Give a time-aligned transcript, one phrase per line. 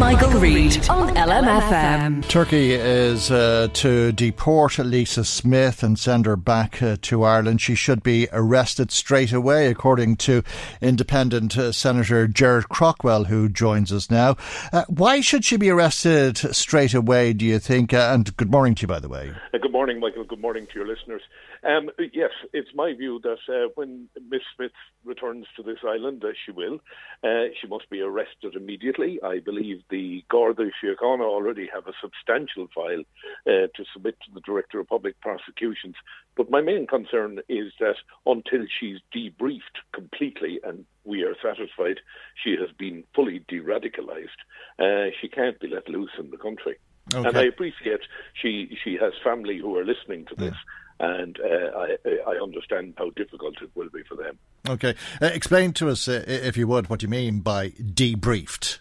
[0.00, 2.26] Michael Reade on LMFM.
[2.26, 7.60] Turkey is uh, to deport Lisa Smith and send her back uh, to Ireland.
[7.60, 10.42] She should be arrested straight away, according to
[10.80, 14.38] independent uh, Senator Gerard Craughwell, who joins us now.
[14.72, 17.92] Uh, why should she be arrested straight away, do you think?
[17.92, 19.30] Uh, and good morning to you, by the way.
[19.52, 20.24] Uh, good morning, Michael.
[20.24, 21.20] Good morning to your listeners.
[21.62, 24.72] Um, yes, it's my view that uh, when Miss Smith
[25.04, 26.80] returns to this island, as she will,
[27.22, 29.20] uh, she must be arrested immediately.
[29.22, 33.02] I believe the Garda Síochána already have a substantial file
[33.46, 35.96] uh, to submit to the Director of Public Prosecutions.
[36.36, 37.96] But my main concern is that
[38.26, 42.00] until she's debriefed completely and we are satisfied
[42.42, 44.40] she has been fully de-radicalized,
[44.78, 46.76] uh, she can't be let loose in the country.
[47.12, 47.28] Okay.
[47.28, 48.00] And I appreciate
[48.40, 50.54] she she has family who are listening to this,
[51.00, 51.96] and uh, I
[52.26, 54.38] I understand how difficult it will be for them.
[54.68, 54.94] Okay.
[55.20, 58.78] Uh, explain to us, uh, if you would, what you mean by debriefed.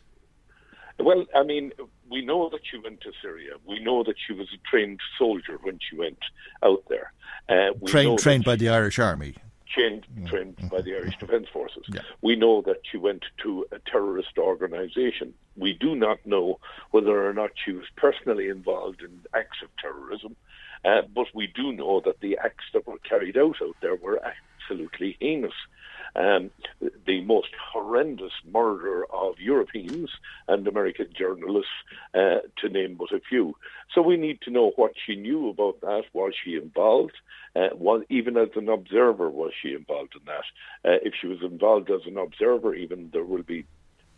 [0.99, 1.71] Well, I mean,
[2.09, 3.53] we know that she went to Syria.
[3.65, 6.19] We know that she was a trained soldier when she went
[6.63, 7.13] out there.
[7.47, 9.35] Uh, Trained, trained by the Irish Army.
[9.73, 11.83] trained, trained by the Irish Defence Forces.
[11.87, 12.01] Yeah.
[12.21, 15.33] We know that she went to a terrorist organisation.
[15.55, 16.59] We do not know
[16.91, 20.35] whether or not she was personally involved in acts of terrorism,
[20.85, 24.19] uh, but we do know that the acts that were carried out out there were
[24.69, 25.53] absolutely heinous.
[26.15, 26.49] Um,
[27.05, 30.09] the most horrendous murder of Europeans
[30.47, 31.71] and American journalists,
[32.15, 33.55] uh, to name but a few.
[33.93, 36.03] So we need to know what she knew about that.
[36.13, 37.13] Was she involved?
[37.55, 40.89] Uh, was even as an observer was she involved in that?
[40.89, 43.65] Uh, if she was involved as an observer, even there will be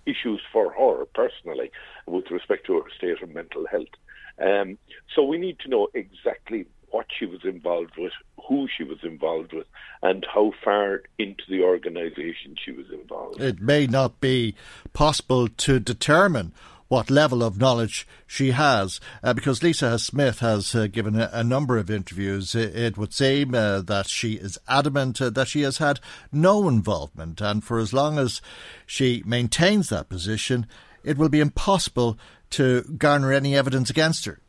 [0.06, 1.72] issues for her personally
[2.08, 3.94] with respect to her state of mental health.
[4.42, 4.78] Um,
[5.14, 8.14] so we need to know exactly what she was involved with,
[8.48, 9.68] who she was involved with,
[10.02, 13.42] and how far into the organisation she was involved.
[13.42, 14.56] It may not be
[14.94, 16.54] possible to determine
[16.92, 21.42] what level of knowledge she has, uh, because Lisa Smith has uh, given a, a
[21.42, 22.54] number of interviews.
[22.54, 26.02] It, would seem uh, that she is adamant uh, that she has had
[26.34, 28.42] no involvement, and for as long as
[28.86, 30.68] she maintains that position,
[31.06, 32.20] it will be impossible
[32.50, 34.40] to garner any evidence against her.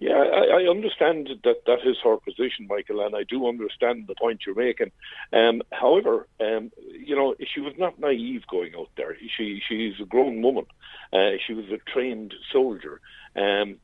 [0.00, 4.14] Yeah, I, I understand that that is her position, Michael, and I do understand the
[4.14, 4.92] point you're making.
[5.32, 9.16] Um, however, um, you know, she was not naive going out there.
[9.36, 10.66] She she's a grown woman.
[11.12, 13.00] Uh, she was a trained soldier.
[13.34, 13.78] Um,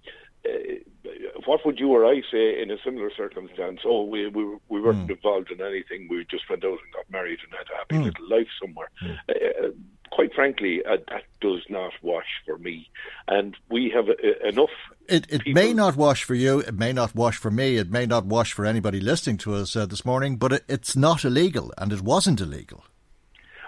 [0.47, 1.08] uh,
[1.47, 3.81] what would you or I say in a similar circumstance?
[3.84, 6.06] Oh, we we, we weren't involved in anything.
[6.08, 8.91] We just went out and got married and had a happy little life somewhere.
[9.28, 9.69] Uh,
[10.14, 12.88] quite frankly, uh, that does not wash for me.
[13.26, 14.70] And we have uh, enough.
[15.08, 17.91] It, it people- may not wash for you, it may not wash for me, it
[17.91, 21.25] may not wash for anybody listening to us uh, this morning, but it, it's not
[21.25, 22.84] illegal, and it wasn't illegal.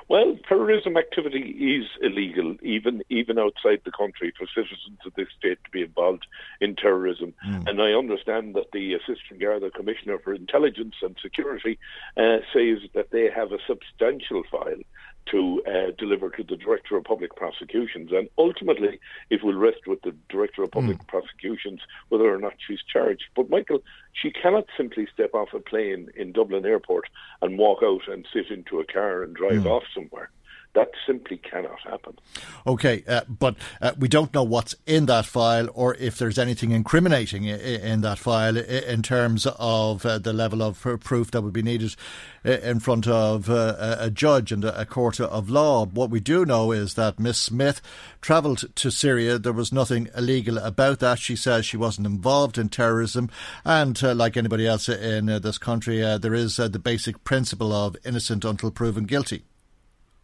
[0.09, 5.59] Well, terrorism activity is illegal, even even outside the country, for citizens of this state
[5.65, 6.29] to be involved
[6.61, 7.35] in terrorism.
[7.43, 11.77] And I understand that the Assistant Garda Commissioner for Intelligence and Security
[12.17, 14.85] uh, says that they have a substantial file
[15.31, 19.01] to uh, deliver to the Director of Public Prosecutions, and ultimately
[19.31, 23.25] it will rest with the Director of Public Prosecutions whether or not she's charged.
[23.35, 23.83] But Michael,
[24.13, 27.09] she cannot simply step off a plane in Dublin Airport
[27.43, 30.31] and walk out and sit into a car and drive off somewhere.
[30.77, 32.19] That simply cannot happen.
[32.67, 36.73] Okay, uh, but uh, we don't know what's in that file or if there's anything
[36.73, 41.63] incriminating in that file in terms of uh, the level of proof that would be
[41.63, 41.97] needed
[42.45, 45.87] in front of uh, a judge and a court of law.
[45.87, 47.81] What we do know is that Miss Smith
[48.21, 49.39] travelled to Syria.
[49.39, 51.19] There was nothing illegal about that.
[51.19, 53.31] She says she wasn't involved in terrorism.
[53.65, 57.25] And uh, like anybody else in uh, this country, uh, there is uh, the basic
[57.25, 59.45] principle of innocent until proven guilty.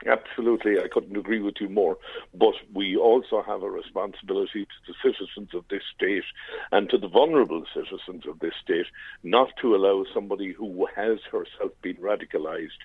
[0.07, 1.99] Absolutely, I couldn't agree with you more.
[2.35, 6.25] But we also have a responsibility to the citizens of this state
[6.71, 8.87] and to the vulnerable citizens of this state
[9.23, 12.83] not to allow somebody who has herself been radicalised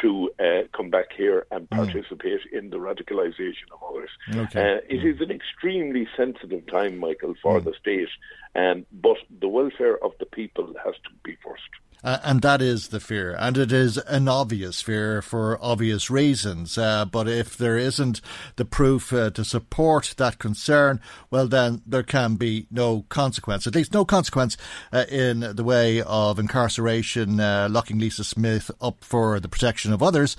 [0.00, 1.76] to uh, come back here and hmm.
[1.76, 2.58] participate mm.
[2.58, 4.10] in the radicalisation of others.
[4.32, 4.60] Okay.
[4.60, 5.14] Uh, it mm.
[5.14, 7.64] is an extremely sensitive time, Michael, for mm.
[7.64, 8.08] the state,
[8.54, 11.62] um, but the welfare of the people has to be first.
[12.02, 13.34] Uh, and that is the fear.
[13.38, 16.78] And it is an obvious fear for obvious reasons.
[16.78, 18.20] Uh, but if there isn't
[18.56, 21.00] the proof uh, to support that concern,
[21.30, 24.56] well, then there can be no consequence, at least no consequence
[24.92, 30.02] uh, in the way of incarceration, uh, locking Lisa Smith up for the protection of
[30.02, 30.36] others.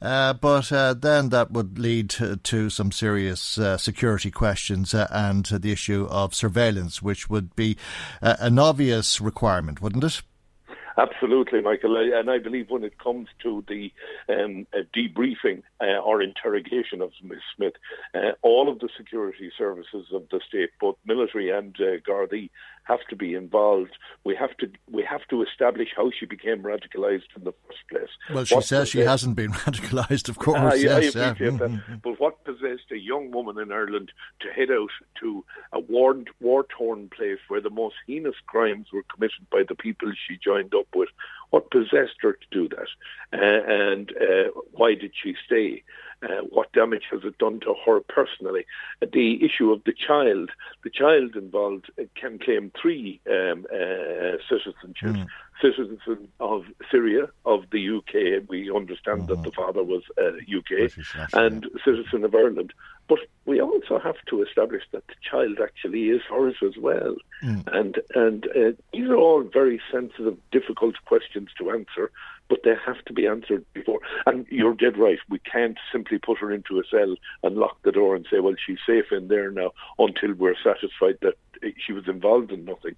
[0.00, 5.46] Uh, but uh, then that would lead to, to some serious uh, security questions and
[5.46, 7.76] the issue of surveillance, which would be
[8.22, 10.22] an obvious requirement, wouldn't it?
[10.98, 11.96] Absolutely, Michael.
[11.96, 13.92] And I believe when it comes to the
[14.28, 17.38] um, debriefing uh, or interrogation of Ms.
[17.54, 17.74] Smith,
[18.14, 22.50] uh, all of the security services of the state, both military and uh, Gardaí,
[22.88, 23.92] have to be involved.
[24.24, 28.08] We have to we have to establish how she became radicalised in the first place.
[28.32, 30.58] Well, she what says she hasn't been radicalised, of course.
[30.58, 31.32] Uh, yeah, yes, yeah.
[31.32, 31.38] that.
[31.38, 31.96] Mm-hmm.
[32.02, 34.10] But what possessed a young woman in Ireland
[34.40, 34.90] to head out
[35.20, 36.16] to a war
[36.76, 40.87] torn place where the most heinous crimes were committed by the people she joined up
[40.94, 41.08] with?
[41.50, 42.88] What possessed her to do that?
[43.32, 45.82] Uh, and uh, why did she stay?
[46.20, 48.66] Uh, what damage has it done to her personally?
[49.00, 50.50] Uh, the issue of the child,
[50.82, 55.02] the child involved uh, can claim three um, uh, citizenships.
[55.02, 55.26] Mm.
[55.60, 58.48] Citizen of Syria, of the UK.
[58.48, 59.34] We understand mm-hmm.
[59.34, 60.92] that the father was UK,
[61.32, 62.72] and citizen of Ireland.
[63.08, 63.18] But
[63.48, 67.16] we also have to establish that the child actually is ours as well.
[67.42, 67.64] Mm.
[67.72, 72.10] And and uh, these are all very sensitive, difficult questions to answer,
[72.50, 74.00] but they have to be answered before.
[74.26, 75.18] And you're dead right.
[75.30, 78.54] We can't simply put her into a cell and lock the door and say, well,
[78.64, 81.36] she's safe in there now until we're satisfied that
[81.84, 82.96] she was involved in nothing.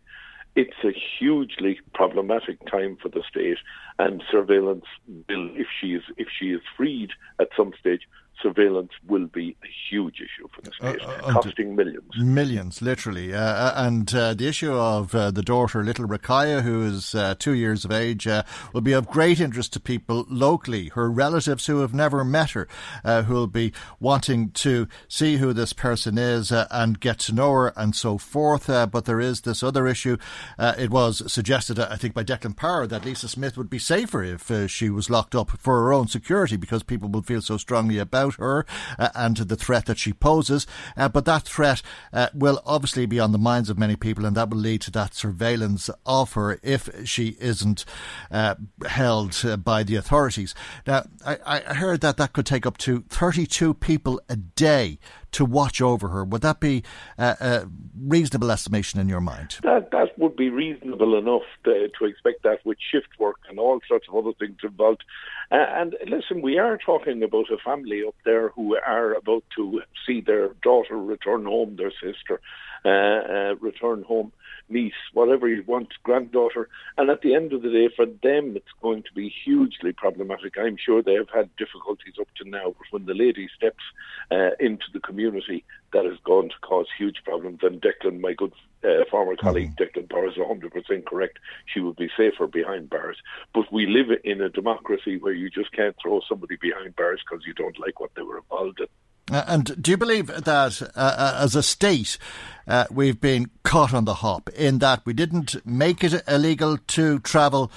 [0.57, 3.59] It's a hugely problematic time for the state,
[4.01, 4.87] and surveillance
[5.29, 8.03] will, if she is if she is freed at some stage,
[8.43, 12.11] surveillance will be a huge issue for state, uh, uh, costing millions.
[12.17, 13.35] Millions, literally.
[13.35, 17.55] Uh, uh and uh, the issue of uh, the daughter, little Rakaya, who is two
[17.55, 18.27] years of age,
[18.73, 22.69] will be of great interest to people locally, her relatives who have never met her,
[23.05, 27.73] who will be wanting to see who this person is and get to know her
[27.77, 28.67] and so forth.
[28.67, 30.17] but there is this other issue.
[30.59, 34.71] it was suggested, I think, by Declan Power that Lisa Smith would be safer if
[34.71, 38.30] she was locked up for her own security because people would feel so strongly about
[38.37, 38.67] about her
[38.99, 40.67] uh, and the threat that she poses.
[40.97, 41.83] Uh, but that threat
[42.13, 44.91] uh, will obviously be on the minds of many people, and that will lead to
[44.91, 47.85] that surveillance of her if she isn't
[48.31, 48.55] uh,
[48.89, 50.55] held uh, by the authorities.
[50.87, 54.99] Now, I, I heard that that could take up to 32 people a day
[55.33, 56.25] to watch over her.
[56.25, 56.83] Would that be
[57.19, 57.69] a, a
[57.99, 59.59] reasonable estimation in your mind?
[59.63, 63.81] That that would be reasonable enough to, to expect that with shift work and all
[63.87, 65.05] sorts of other things involved.
[65.51, 69.83] Uh, and listen, we are talking about a family up there who are about to
[70.07, 72.41] see their daughter return home, their sister
[72.85, 74.33] return home
[74.71, 76.69] niece, whatever you want, granddaughter.
[76.97, 80.55] And at the end of the day, for them, it's going to be hugely problematic.
[80.59, 83.83] I'm sure they have had difficulties up to now, but when the lady steps
[84.31, 87.61] uh, into the community, that is going to cause huge problems.
[87.63, 88.53] And Declan, my good
[88.85, 90.01] uh, former colleague mm-hmm.
[90.01, 91.39] Declan Power is 100% correct.
[91.67, 93.17] She would be safer behind bars.
[93.53, 97.45] But we live in a democracy where you just can't throw somebody behind bars because
[97.45, 98.87] you don't like what they were involved in.
[99.31, 102.19] Uh, and do you believe that uh, uh, as a state,
[102.67, 107.19] uh, we've been caught on the hop in that we didn't make it illegal to
[107.21, 107.71] travel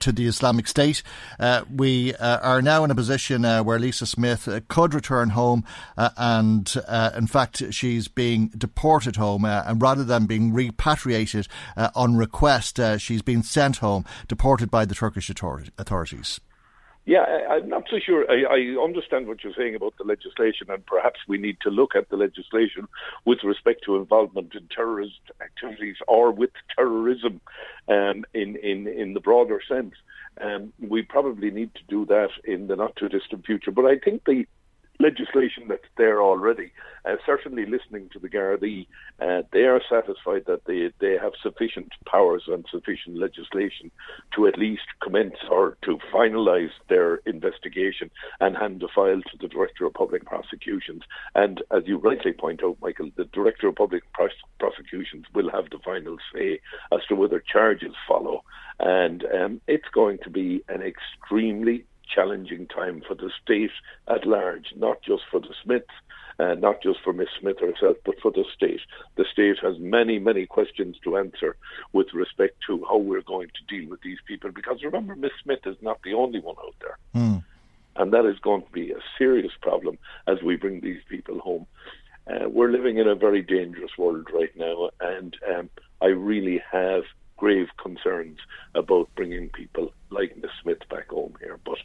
[0.00, 1.02] to the Islamic State.
[1.40, 5.30] Uh, we uh, are now in a position uh, where Lisa Smith uh, could return
[5.30, 5.64] home,
[5.96, 6.76] and
[7.16, 9.44] in fact, she's being deported home.
[9.44, 15.30] and rather than being repatriated on request, she's been sent home, deported by the Turkish
[15.30, 16.40] authorities.
[17.08, 18.30] Yeah, I, am not so sure.
[18.30, 21.96] I, I, understand what you're saying about the legislation, and perhaps we need to look
[21.96, 22.86] at the legislation
[23.24, 27.40] with respect to involvement in terrorist activities or with terrorism
[27.88, 29.94] um, in, in, in the broader sense.
[30.38, 33.70] Um, we probably need to do that in the not too distant future.
[33.70, 34.46] But I think the
[35.00, 36.72] legislation that's there already.
[37.04, 38.86] Uh, certainly, listening to the Gardaí,
[39.20, 43.90] uh, they are satisfied that they, they have sufficient powers and sufficient legislation
[44.34, 49.48] to at least commence or to finalise their investigation and hand the file to the
[49.48, 51.02] Director of Public Prosecutions.
[51.34, 55.70] And as you rightly point out, Michael, the Director of Public Pros- Prosecutions will have
[55.70, 56.60] the final say
[56.92, 58.42] as to whether charges follow.
[58.80, 63.70] And um, it's going to be an extremely challenging time for the state
[64.08, 65.86] at large, not just for the Smiths,
[66.38, 68.80] uh, not just for Miss Smith herself, but for the state.
[69.16, 71.56] The state has many, many questions to answer
[71.92, 74.50] with respect to how we're going to deal with these people.
[74.52, 76.98] Because remember, Miss Smith is not the only one out there.
[77.14, 77.44] Mm.
[77.96, 79.98] And that is going to be a serious problem
[80.28, 81.66] as we bring these people home.
[82.28, 87.02] Uh, we're living in a very dangerous world right now, and um, I really have
[87.38, 88.38] grave concerns
[88.74, 91.58] about bringing people like Miss Smith back home here.
[91.64, 91.78] But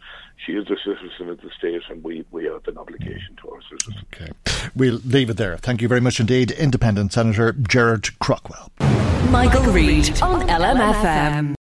[0.45, 3.61] she is a citizen of the state, and we, we have an obligation to our
[3.69, 4.03] citizens.
[4.13, 4.31] Okay.
[4.83, 5.55] We'll leave it there.
[5.55, 8.69] Thank you very much indeed, Independent Senator Gerard Craughwell.
[9.31, 11.55] Michael, Michael Reade on LMFM.